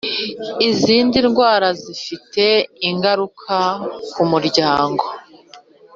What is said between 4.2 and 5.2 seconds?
muryango